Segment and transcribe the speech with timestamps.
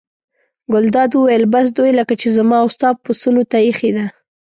[0.71, 4.05] ګلداد وویل: بس دوی لکه چې زما او ستا پسونو ته اېښې ده.